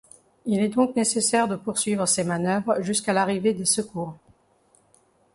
Il 0.47 0.59
est 0.61 0.69
donc 0.69 0.95
nécessaire 0.95 1.47
de 1.47 1.55
poursuivre 1.55 2.07
ces 2.07 2.23
manœuvres 2.23 2.81
jusqu'à 2.81 3.13
l'arrivée 3.13 3.53
des 3.53 3.65
secours. 3.65 4.17